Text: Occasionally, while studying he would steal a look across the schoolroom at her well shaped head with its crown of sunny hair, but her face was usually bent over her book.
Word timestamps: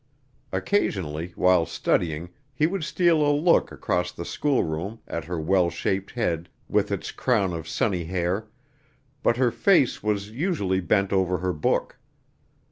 Occasionally, 0.51 1.31
while 1.35 1.67
studying 1.67 2.29
he 2.55 2.65
would 2.65 2.83
steal 2.83 3.21
a 3.21 3.29
look 3.31 3.71
across 3.71 4.11
the 4.11 4.25
schoolroom 4.25 4.99
at 5.07 5.25
her 5.25 5.39
well 5.39 5.69
shaped 5.69 6.09
head 6.13 6.49
with 6.67 6.91
its 6.91 7.11
crown 7.11 7.53
of 7.53 7.67
sunny 7.67 8.05
hair, 8.05 8.47
but 9.21 9.37
her 9.37 9.51
face 9.51 10.01
was 10.01 10.31
usually 10.31 10.79
bent 10.81 11.13
over 11.13 11.37
her 11.37 11.53
book. 11.53 11.99